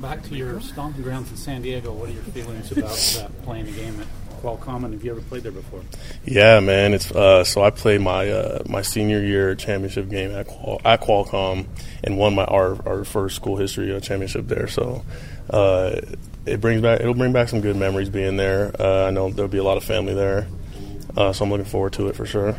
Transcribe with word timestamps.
back 0.00 0.22
to 0.24 0.34
your 0.34 0.60
stomping 0.60 1.02
grounds 1.02 1.30
in 1.30 1.36
San 1.36 1.62
Diego. 1.62 1.92
What 1.92 2.08
are 2.08 2.12
your 2.12 2.22
feelings 2.24 2.72
about 2.72 2.96
that 3.16 3.42
playing 3.42 3.68
a 3.68 3.72
game 3.72 4.00
at 4.00 4.06
Qualcomm? 4.42 4.84
And 4.84 4.94
have 4.94 5.04
you 5.04 5.10
ever 5.10 5.20
played 5.22 5.42
there 5.42 5.52
before? 5.52 5.82
Yeah, 6.24 6.60
man. 6.60 6.94
It's 6.94 7.10
uh, 7.10 7.44
so 7.44 7.62
I 7.62 7.70
played 7.70 8.00
my 8.00 8.28
uh, 8.30 8.62
my 8.66 8.82
senior 8.82 9.22
year 9.22 9.54
championship 9.54 10.08
game 10.08 10.30
at 10.32 10.46
Qual- 10.46 10.80
at 10.84 11.00
Qualcomm 11.00 11.66
and 12.04 12.18
won 12.18 12.34
my 12.34 12.44
our, 12.44 12.76
our 12.88 13.04
first 13.04 13.36
school 13.36 13.56
history 13.56 13.94
uh, 13.94 14.00
championship 14.00 14.46
there. 14.48 14.68
So 14.68 15.04
uh, 15.50 16.00
it 16.44 16.60
brings 16.60 16.82
back 16.82 17.00
it'll 17.00 17.14
bring 17.14 17.32
back 17.32 17.48
some 17.48 17.60
good 17.60 17.76
memories 17.76 18.10
being 18.10 18.36
there. 18.36 18.72
Uh, 18.78 19.06
I 19.06 19.10
know 19.10 19.30
there'll 19.30 19.50
be 19.50 19.58
a 19.58 19.64
lot 19.64 19.76
of 19.76 19.84
family 19.84 20.14
there, 20.14 20.46
uh, 21.16 21.32
so 21.32 21.44
I'm 21.44 21.50
looking 21.50 21.66
forward 21.66 21.94
to 21.94 22.08
it 22.08 22.16
for 22.16 22.26
sure. 22.26 22.56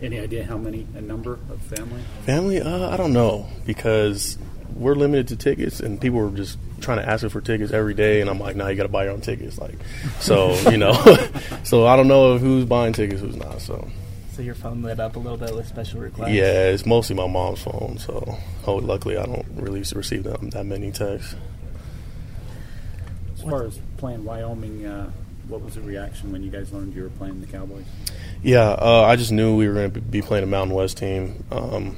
Any 0.00 0.20
idea 0.20 0.44
how 0.44 0.56
many 0.56 0.86
a 0.94 1.00
number 1.00 1.40
of 1.50 1.60
family? 1.62 2.00
Family, 2.24 2.60
uh, 2.60 2.88
I 2.90 2.96
don't 2.96 3.12
know 3.12 3.48
because 3.66 4.38
we're 4.74 4.94
limited 4.94 5.28
to 5.28 5.36
tickets, 5.36 5.80
and 5.80 6.00
people 6.00 6.20
were 6.20 6.30
just 6.30 6.56
trying 6.80 6.98
to 6.98 7.08
ask 7.08 7.24
us 7.24 7.32
for 7.32 7.40
tickets 7.40 7.72
every 7.72 7.94
day, 7.94 8.20
and 8.20 8.30
I'm 8.30 8.38
like, 8.38 8.56
nah, 8.56 8.68
you 8.68 8.76
got 8.76 8.84
to 8.84 8.88
buy 8.88 9.04
your 9.04 9.12
own 9.12 9.20
tickets. 9.20 9.58
Like, 9.58 9.76
so 10.20 10.54
you 10.70 10.78
know, 10.78 10.92
so 11.64 11.86
I 11.86 11.96
don't 11.96 12.08
know 12.08 12.38
who's 12.38 12.64
buying 12.64 12.92
tickets, 12.92 13.20
who's 13.20 13.36
not. 13.36 13.60
So 13.60 13.88
So 14.32 14.42
your 14.42 14.54
phone 14.54 14.82
lit 14.82 15.00
up 15.00 15.16
a 15.16 15.18
little 15.18 15.38
bit 15.38 15.54
with 15.54 15.66
special 15.66 16.00
requests. 16.00 16.30
yeah, 16.30 16.68
it's 16.70 16.86
mostly 16.86 17.16
my 17.16 17.26
mom's 17.26 17.62
phone. 17.62 17.98
So 17.98 18.38
oh, 18.66 18.76
luckily, 18.76 19.16
I 19.16 19.26
don't 19.26 19.46
really 19.54 19.80
receive 19.94 20.24
that, 20.24 20.40
that 20.52 20.64
many 20.64 20.90
texts. 20.92 21.34
As 23.34 23.42
far 23.42 23.64
as 23.64 23.78
playing 23.96 24.24
Wyoming, 24.24 24.84
uh, 24.84 25.10
what 25.46 25.62
was 25.62 25.76
the 25.76 25.80
reaction 25.80 26.32
when 26.32 26.42
you 26.42 26.50
guys 26.50 26.72
learned 26.72 26.94
you 26.94 27.02
were 27.02 27.08
playing 27.10 27.40
the 27.40 27.46
Cowboys? 27.46 27.84
Yeah, 28.42 28.70
uh, 28.70 29.04
I 29.06 29.16
just 29.16 29.32
knew 29.32 29.56
we 29.56 29.66
were 29.68 29.74
going 29.74 29.92
to 29.92 30.00
be 30.00 30.22
playing 30.22 30.44
a 30.44 30.46
Mountain 30.46 30.74
West 30.74 30.98
team. 30.98 31.44
Um, 31.50 31.96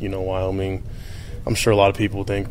you 0.00 0.08
know, 0.08 0.22
Wyoming. 0.22 0.82
I'm 1.46 1.54
sure 1.54 1.72
a 1.72 1.76
lot 1.76 1.90
of 1.90 1.96
people 1.96 2.24
think, 2.24 2.48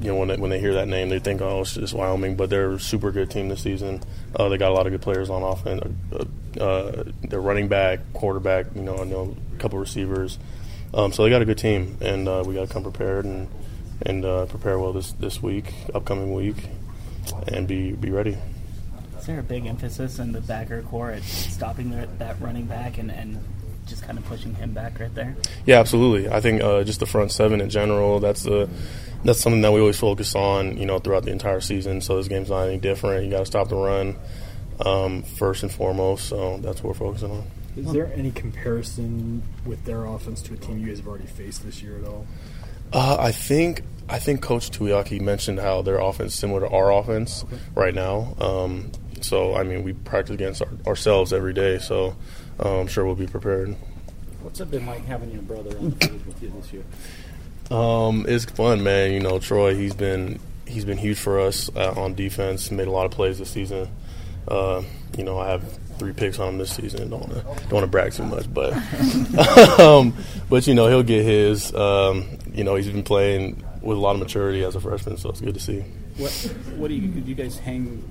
you 0.00 0.08
know, 0.08 0.16
when 0.16 0.28
they, 0.28 0.36
when 0.36 0.50
they 0.50 0.60
hear 0.60 0.74
that 0.74 0.88
name, 0.88 1.08
they 1.08 1.18
think, 1.18 1.40
oh, 1.40 1.60
it's 1.60 1.74
just 1.74 1.94
Wyoming. 1.94 2.36
But 2.36 2.50
they're 2.50 2.72
a 2.72 2.80
super 2.80 3.12
good 3.12 3.30
team 3.30 3.48
this 3.48 3.62
season. 3.62 4.02
Uh, 4.34 4.48
they 4.48 4.58
got 4.58 4.70
a 4.70 4.74
lot 4.74 4.86
of 4.86 4.92
good 4.92 5.02
players 5.02 5.30
on 5.30 5.42
offense. 5.42 5.82
Uh, 6.12 6.62
uh, 6.62 7.04
they're 7.22 7.40
running 7.40 7.68
back, 7.68 8.00
quarterback. 8.12 8.66
You 8.74 8.82
know, 8.82 8.98
I 8.98 9.04
know 9.04 9.36
a 9.54 9.58
couple 9.58 9.78
receivers. 9.78 10.38
Um, 10.92 11.12
so 11.12 11.24
they 11.24 11.30
got 11.30 11.42
a 11.42 11.44
good 11.44 11.58
team, 11.58 11.98
and 12.00 12.28
uh, 12.28 12.44
we 12.46 12.54
got 12.54 12.68
to 12.68 12.72
come 12.72 12.82
prepared 12.82 13.24
and 13.24 13.48
and 14.02 14.24
uh, 14.24 14.46
prepare 14.46 14.78
well 14.78 14.92
this 14.92 15.12
this 15.12 15.42
week, 15.42 15.72
upcoming 15.94 16.32
week, 16.34 16.56
and 17.48 17.66
be 17.66 17.92
be 17.92 18.10
ready. 18.10 18.36
Is 19.18 19.26
there 19.26 19.40
a 19.40 19.42
big 19.42 19.66
emphasis 19.66 20.18
in 20.18 20.32
the 20.32 20.40
backer 20.42 20.82
corps 20.82 21.12
at 21.12 21.22
stopping 21.22 21.90
the, 21.90 22.06
that 22.18 22.40
running 22.40 22.66
back 22.66 22.98
and, 22.98 23.10
and 23.10 23.42
just 23.86 24.02
kind 24.02 24.18
of 24.18 24.24
pushing 24.26 24.54
him 24.54 24.72
back 24.72 25.00
right 25.00 25.14
there? 25.14 25.34
Yeah, 25.64 25.80
absolutely. 25.80 26.30
I 26.30 26.40
think 26.40 26.62
uh, 26.62 26.84
just 26.84 27.00
the 27.00 27.06
front 27.06 27.32
seven 27.32 27.60
in 27.60 27.70
general. 27.70 28.20
That's 28.20 28.42
the 28.42 28.68
that's 29.24 29.40
something 29.40 29.62
that 29.62 29.72
we 29.72 29.80
always 29.80 29.98
focus 29.98 30.34
on. 30.34 30.76
You 30.76 30.86
know, 30.86 30.98
throughout 30.98 31.24
the 31.24 31.32
entire 31.32 31.60
season. 31.60 32.00
So 32.00 32.16
this 32.16 32.28
game's 32.28 32.50
not 32.50 32.68
any 32.68 32.78
different. 32.78 33.24
You 33.24 33.30
got 33.30 33.40
to 33.40 33.46
stop 33.46 33.68
the 33.68 33.76
run 33.76 34.16
um, 34.84 35.22
first 35.22 35.62
and 35.62 35.72
foremost. 35.72 36.28
So 36.28 36.58
that's 36.58 36.82
what 36.82 36.90
we're 36.90 37.06
focusing 37.06 37.30
on. 37.30 37.44
Is 37.76 37.92
there 37.92 38.12
any 38.14 38.30
comparison 38.30 39.42
with 39.66 39.84
their 39.84 40.04
offense 40.04 40.40
to 40.42 40.54
a 40.54 40.56
team 40.56 40.78
you 40.78 40.86
guys 40.86 40.98
have 40.98 41.08
already 41.08 41.26
faced 41.26 41.64
this 41.64 41.82
year 41.82 41.98
at 41.98 42.04
all? 42.06 42.26
Uh, 42.92 43.16
I 43.18 43.32
think 43.32 43.82
I 44.08 44.18
think 44.18 44.42
Coach 44.42 44.70
Tuiaki 44.70 45.20
mentioned 45.20 45.58
how 45.58 45.82
their 45.82 45.98
offense 45.98 46.34
is 46.34 46.38
similar 46.38 46.60
to 46.60 46.68
our 46.68 46.92
offense 46.92 47.44
right 47.74 47.94
now. 47.94 48.36
Um, 48.38 48.92
so 49.20 49.56
I 49.56 49.64
mean, 49.64 49.82
we 49.82 49.92
practice 49.92 50.34
against 50.34 50.62
our, 50.62 50.68
ourselves 50.86 51.32
every 51.32 51.52
day. 51.52 51.78
So 51.78 52.14
uh, 52.60 52.80
I'm 52.80 52.86
sure 52.86 53.04
we'll 53.04 53.16
be 53.16 53.26
prepared. 53.26 53.74
What's 54.42 54.60
it 54.60 54.70
been 54.70 54.86
like 54.86 55.04
having 55.06 55.32
your 55.32 55.42
brother 55.42 55.76
on 55.78 55.90
the 55.90 56.06
field 56.06 56.26
with 56.26 56.42
you 56.42 56.52
this 56.60 56.72
year? 56.72 56.84
Um, 57.70 58.26
it's 58.28 58.44
fun, 58.44 58.82
man. 58.82 59.12
You 59.12 59.20
know, 59.20 59.38
Troy. 59.38 59.74
He's 59.74 59.94
been 59.94 60.38
he's 60.66 60.84
been 60.84 60.98
huge 60.98 61.18
for 61.18 61.40
us 61.40 61.70
uh, 61.74 61.94
on 61.96 62.14
defense. 62.14 62.70
Made 62.70 62.88
a 62.88 62.90
lot 62.90 63.06
of 63.06 63.12
plays 63.12 63.38
this 63.38 63.50
season. 63.50 63.88
Uh, 64.46 64.82
you 65.16 65.24
know, 65.24 65.38
I 65.38 65.48
have 65.50 65.78
three 65.98 66.12
picks 66.12 66.38
on 66.38 66.48
him 66.48 66.58
this 66.58 66.74
season. 66.74 67.08
Don't 67.10 67.20
wanna, 67.20 67.42
don't 67.42 67.72
want 67.72 67.84
to 67.84 67.88
brag 67.88 68.12
too 68.12 68.24
much, 68.24 68.52
but 68.52 68.72
um, 69.80 70.14
but 70.50 70.66
you 70.66 70.74
know 70.74 70.88
he'll 70.88 71.02
get 71.02 71.24
his. 71.24 71.74
Um, 71.74 72.38
you 72.52 72.64
know, 72.64 72.74
he's 72.74 72.88
been 72.88 73.02
playing 73.02 73.64
with 73.80 73.96
a 73.96 74.00
lot 74.00 74.14
of 74.14 74.20
maturity 74.20 74.62
as 74.64 74.74
a 74.76 74.80
freshman, 74.80 75.16
so 75.16 75.30
it's 75.30 75.40
good 75.40 75.54
to 75.54 75.60
see. 75.60 75.80
What 76.16 76.32
What 76.76 76.88
do 76.88 76.94
you 76.94 77.08
do? 77.08 77.20
You 77.20 77.34
guys 77.34 77.58
hang 77.58 78.04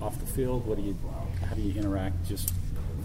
off 0.00 0.18
the 0.18 0.26
field? 0.26 0.66
What 0.66 0.78
do 0.78 0.82
you? 0.82 0.96
How 1.46 1.54
do 1.54 1.62
you 1.62 1.78
interact? 1.78 2.26
Just 2.28 2.52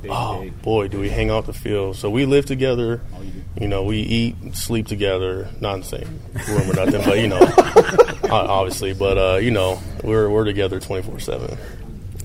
Oh 0.09 0.49
boy, 0.61 0.87
do 0.87 0.99
we 0.99 1.09
hang 1.09 1.29
out 1.29 1.45
the 1.45 1.53
field? 1.53 1.95
So 1.95 2.09
we 2.09 2.25
live 2.25 2.45
together. 2.45 3.01
Oh, 3.15 3.21
you. 3.21 3.31
You 3.59 3.67
know, 3.69 3.83
we 3.83 3.99
eat, 3.99 4.55
sleep 4.55 4.85
together. 4.87 5.49
Not 5.61 5.75
in 5.75 5.79
the 5.81 5.85
same 5.85 6.19
room 6.49 6.69
or 6.71 6.73
nothing, 6.73 7.01
but 7.05 7.19
you 7.19 7.27
know, 7.27 7.39
obviously. 8.29 8.93
But 8.93 9.17
uh, 9.17 9.37
you 9.37 9.51
know, 9.51 9.79
we're 10.03 10.29
we're 10.29 10.43
together 10.45 10.79
twenty 10.79 11.03
four 11.03 11.19
seven. 11.19 11.57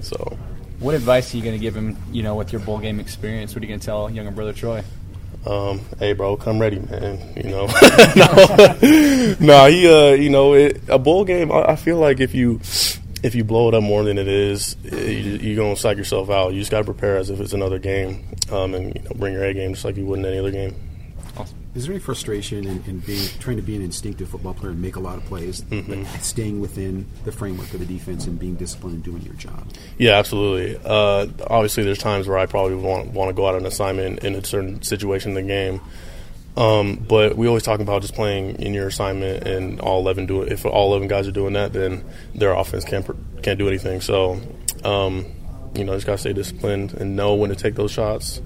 So 0.01 0.17
What 0.81 0.95
advice 0.95 1.33
are 1.33 1.37
you 1.37 1.43
going 1.43 1.55
to 1.55 1.61
give 1.61 1.77
him, 1.77 1.97
you 2.11 2.23
know, 2.23 2.35
with 2.35 2.53
your 2.53 2.61
bowl 2.61 2.79
game 2.79 3.01
experience? 3.01 3.55
What 3.55 3.63
are 3.63 3.67
you 3.67 3.69
going 3.69 3.81
to 3.81 3.87
tell 3.87 4.11
younger 4.11 4.31
brother 4.33 4.53
Troy? 4.53 4.83
Um, 5.47 5.81
hey, 5.99 6.13
bro, 6.13 6.37
come 6.37 6.59
ready, 6.59 6.79
man. 6.81 7.19
You 7.37 7.45
know, 7.45 7.67
no, 8.17 9.37
no, 9.41 9.67
he, 9.67 9.89
uh, 9.89 10.13
you 10.15 10.29
know, 10.31 10.55
it, 10.55 10.83
a 10.89 10.99
bowl 10.99 11.25
game. 11.25 11.51
I, 11.51 11.63
I 11.73 11.77
feel 11.77 11.97
like 11.99 12.21
if 12.21 12.35
you 12.35 12.59
if 13.23 13.35
you 13.35 13.45
blow 13.45 13.69
it 13.69 13.75
up 13.75 13.83
more 13.83 14.03
than 14.03 14.19
it 14.19 14.29
is, 14.29 14.77
eh, 14.91 14.97
you, 14.97 15.33
you're 15.37 15.57
gonna 15.57 15.77
psych 15.77 15.97
yourself 15.97 16.31
out. 16.31 16.53
You 16.53 16.61
just 16.61 16.71
gotta 16.71 16.85
prepare 16.85 17.17
as 17.17 17.31
if 17.31 17.41
it's 17.41 17.53
another 17.53 17.79
game, 17.79 18.25
um, 18.51 18.75
and 18.75 18.95
you 18.95 19.03
know, 19.03 19.11
bring 19.17 19.35
your 19.35 19.45
A 19.45 19.55
game 19.55 19.75
just 19.75 19.85
like 19.85 19.97
you 19.97 20.07
would 20.07 20.19
in 20.19 20.25
any 20.25 20.39
other 20.39 20.51
game. 20.51 20.75
Awesome. 21.37 21.57
Is 21.75 21.87
there 21.87 21.93
any 21.93 22.01
frustration 22.01 22.67
in, 22.67 22.83
in 22.87 22.99
being 22.99 23.29
trying 23.39 23.57
to 23.57 23.63
be 23.63 23.77
an 23.77 23.83
instinctive 23.83 24.29
football 24.29 24.55
player 24.55 24.73
and 24.73 24.83
make 24.83 24.97
a 24.97 25.01
lot 25.01 25.17
of 25.17 25.25
plays, 25.27 25.61
but 25.63 26.05
staying 26.21 26.61
within 26.61 27.07
the 27.25 27.31
framework 27.31 27.73
of 27.73 27.79
the 27.79 27.87
defense 27.87 28.27
and 28.27 28.39
being 28.39 28.57
disciplined 28.57 28.97
and 28.97 29.05
doing 29.05 29.23
your 29.23 29.35
job? 29.35 29.69
Yeah, 29.97 30.19
absolutely. 30.19 30.81
Uh, 30.85 31.29
obviously, 31.47 31.85
there's 31.85 31.99
times 31.99 32.27
where 32.27 32.39
I 32.39 32.47
probably 32.47 32.75
want 32.75 33.13
want 33.13 33.29
to 33.29 33.35
go 33.35 33.47
out 33.47 33.55
on 33.55 33.61
an 33.61 33.67
assignment 33.67 34.25
in 34.25 34.35
a 34.35 34.45
certain 34.45 34.83
situation 34.83 35.31
in 35.31 35.35
the 35.35 35.43
game. 35.43 35.81
Um, 36.57 36.97
but 37.09 37.37
we 37.37 37.47
always 37.47 37.63
talk 37.63 37.81
about 37.81 38.03
just 38.03 38.15
playing 38.15 38.61
in 38.61 38.75
your 38.75 38.89
assignment, 38.89 39.47
and 39.47 39.81
all 39.81 40.01
eleven 40.01 40.27
do 40.27 40.43
it. 40.43 40.53
If 40.53 40.67
all 40.67 40.91
eleven 40.91 41.09
guys 41.09 41.29
are 41.29 41.33
doing 41.33 41.53
that, 41.55 41.73
then 41.73 42.05
their 42.35 42.53
offense 42.53 42.85
can't 42.85 43.07
can't 43.43 43.59
do 43.59 43.69
anything. 43.69 44.01
So, 44.01 44.41
um, 44.85 45.27
you 45.75 45.85
know, 45.85 45.95
just 45.95 46.07
gotta 46.07 46.19
stay 46.19 46.33
disciplined 46.33 46.95
and 46.95 47.17
know 47.17 47.35
when 47.35 47.51
to 47.51 47.57
take 47.57 47.75
those 47.77 47.93
shots. 47.93 48.43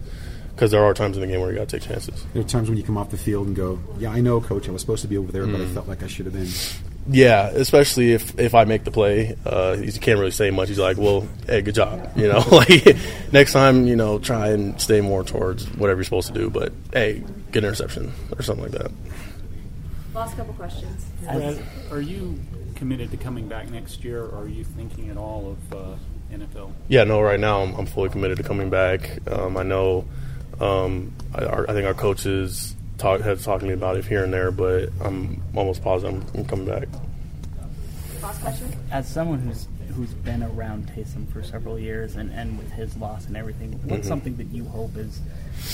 Because 0.54 0.70
there 0.70 0.84
are 0.84 0.94
times 0.94 1.16
in 1.16 1.20
the 1.20 1.26
game 1.26 1.40
where 1.40 1.50
you 1.50 1.56
gotta 1.56 1.78
take 1.78 1.88
chances. 1.88 2.24
There 2.32 2.40
are 2.40 2.46
times 2.46 2.68
when 2.68 2.78
you 2.78 2.84
come 2.84 2.96
off 2.96 3.10
the 3.10 3.16
field 3.16 3.48
and 3.48 3.56
go, 3.56 3.80
"Yeah, 3.98 4.10
I 4.10 4.20
know, 4.20 4.40
coach. 4.40 4.68
I 4.68 4.72
was 4.72 4.82
supposed 4.82 5.02
to 5.02 5.08
be 5.08 5.16
over 5.18 5.32
there, 5.32 5.46
but 5.46 5.60
I 5.60 5.66
felt 5.66 5.88
like 5.88 6.04
I 6.04 6.06
should 6.06 6.26
have 6.26 6.34
been." 6.34 6.48
Yeah, 7.06 7.48
especially 7.48 8.12
if 8.12 8.38
if 8.38 8.54
I 8.54 8.64
make 8.64 8.84
the 8.84 8.90
play, 8.90 9.36
uh, 9.44 9.76
he 9.76 9.92
can't 9.92 10.18
really 10.18 10.30
say 10.30 10.50
much. 10.50 10.68
He's 10.68 10.78
like, 10.78 10.96
"Well, 10.96 11.28
hey, 11.46 11.60
good 11.60 11.74
job," 11.74 12.12
you 12.16 12.28
know. 12.28 12.38
like 12.50 12.96
next 13.30 13.52
time, 13.52 13.86
you 13.86 13.94
know, 13.94 14.18
try 14.18 14.48
and 14.48 14.80
stay 14.80 15.02
more 15.02 15.22
towards 15.22 15.66
whatever 15.76 15.98
you're 15.98 16.04
supposed 16.04 16.28
to 16.28 16.34
do. 16.34 16.48
But 16.48 16.72
hey, 16.92 17.22
get 17.52 17.62
an 17.62 17.68
interception 17.68 18.12
or 18.36 18.42
something 18.42 18.64
like 18.64 18.72
that. 18.72 18.90
Last 20.14 20.36
couple 20.36 20.54
questions. 20.54 21.04
Brad, 21.22 21.62
are 21.90 22.00
you 22.00 22.40
committed 22.74 23.10
to 23.10 23.16
coming 23.16 23.48
back 23.48 23.70
next 23.70 24.02
year, 24.02 24.22
or 24.22 24.44
are 24.44 24.48
you 24.48 24.64
thinking 24.64 25.10
at 25.10 25.16
all 25.18 25.50
of 25.52 25.72
uh, 25.74 25.96
NFL? 26.32 26.72
Yeah, 26.88 27.04
no, 27.04 27.20
right 27.20 27.40
now 27.40 27.62
I'm, 27.62 27.74
I'm 27.74 27.86
fully 27.86 28.08
committed 28.08 28.38
to 28.38 28.44
coming 28.44 28.70
back. 28.70 29.18
Um, 29.30 29.56
I 29.56 29.62
know, 29.62 30.06
um, 30.60 31.12
I, 31.34 31.44
our, 31.44 31.68
I 31.68 31.72
think 31.72 31.86
our 31.86 31.94
coaches 31.94 32.74
talk, 32.98 33.20
have 33.22 33.42
talked 33.42 33.60
to 33.60 33.66
me 33.66 33.74
about 33.74 33.96
it 33.96 34.04
here 34.04 34.24
and 34.24 34.32
there, 34.32 34.50
but 34.50 34.90
I'm 35.00 35.42
almost 35.56 35.82
positive 35.82 36.14
I'm, 36.34 36.40
I'm 36.40 36.44
coming 36.46 36.66
back. 36.66 36.88
Last 38.22 38.40
question. 38.40 38.72
As 38.90 39.08
someone 39.08 39.40
who's 39.40 39.68
who's 39.94 40.12
been 40.14 40.42
around 40.42 40.88
Taysom 40.88 41.30
for 41.32 41.40
several 41.42 41.78
years 41.78 42.16
and, 42.16 42.32
and 42.32 42.58
with 42.58 42.68
his 42.72 42.96
loss 42.96 43.26
and 43.26 43.36
everything, 43.36 43.72
what's 43.72 44.00
Mm-hmm. 44.00 44.08
something 44.08 44.36
that 44.38 44.46
you 44.48 44.64
hope 44.64 44.96
is 44.96 45.20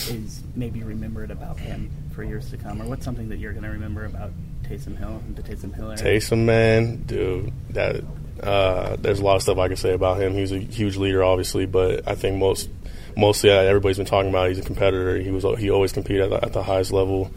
is 0.09 0.43
maybe 0.57 0.83
remembered 0.83 1.31
about 1.31 1.59
him 1.59 1.91
for 2.15 2.23
years 2.25 2.51
to 2.51 2.57
come, 2.57 2.83
or 2.83 2.87
what's 2.87 3.05
something 3.05 3.29
that 3.31 3.39
you're 3.39 3.53
going 3.53 3.65
to 3.65 3.71
remember 3.71 4.05
about 4.05 4.33
Taysom 4.65 4.99
Hill 4.99 5.23
and 5.27 5.37
the 5.37 5.43
Taysom 5.43 5.75
Hill 5.75 5.91
era? 5.91 5.97
Taysom, 5.99 6.45
man, 6.45 7.03
dude, 7.05 7.53
that 7.71 8.03
uh, 8.43 8.97
there's 8.97 9.21
a 9.21 9.25
lot 9.25 9.37
of 9.37 9.43
stuff 9.43 9.57
I 9.59 9.69
can 9.69 9.77
say 9.77 9.93
about 9.95 10.21
him. 10.21 10.33
He's 10.35 10.53
a 10.53 10.59
huge 10.59 10.97
leader, 10.97 11.23
obviously, 11.23 11.67
but 11.67 12.07
I 12.09 12.15
think 12.15 12.37
most 12.37 12.69
mostly 13.17 13.51
uh, 13.51 13.55
everybody's 13.55 13.97
been 13.97 14.07
talking 14.07 14.31
about 14.31 14.49
he's 14.49 14.59
a 14.59 14.63
competitor. 14.63 15.17
He 15.19 15.31
was 15.31 15.45
he 15.59 15.71
always 15.71 15.93
competed 15.93 16.25
at 16.25 16.31
the, 16.31 16.45
at 16.47 16.53
the 16.53 16.63
highest 16.63 16.93
level, 16.93 17.31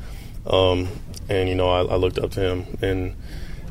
um, 0.45 0.87
and 1.29 1.49
you 1.49 1.55
know 1.55 1.69
I, 1.69 1.81
I 1.81 1.95
looked 1.95 2.17
up 2.17 2.31
to 2.31 2.41
him, 2.41 2.77
and 2.81 3.15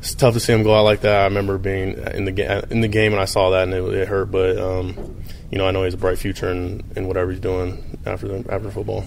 it's 0.02 0.14
tough 0.16 0.34
to 0.34 0.40
see 0.40 0.52
him 0.52 0.64
go 0.64 0.74
out 0.74 0.82
like 0.82 1.02
that. 1.02 1.20
I 1.20 1.24
remember 1.24 1.58
being 1.58 1.92
in 2.14 2.24
the 2.24 2.32
ga- 2.32 2.64
in 2.70 2.80
the 2.80 2.88
game 2.88 3.12
and 3.12 3.22
I 3.22 3.24
saw 3.24 3.50
that 3.50 3.64
and 3.64 3.72
it, 3.72 3.82
it 3.94 4.08
hurt, 4.08 4.32
but 4.32 4.58
um, 4.58 5.22
you 5.50 5.58
know 5.58 5.66
I 5.66 5.70
know 5.70 5.80
he 5.80 5.84
has 5.84 5.94
a 5.94 5.98
bright 5.98 6.18
future 6.18 6.50
in, 6.50 6.82
in 6.96 7.06
whatever 7.06 7.30
he's 7.30 7.40
doing 7.40 8.00
after 8.04 8.26
the, 8.26 8.52
after 8.52 8.70
football. 8.70 9.04